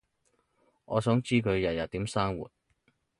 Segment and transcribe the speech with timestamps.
[0.85, 2.49] 我想知佢日日點生活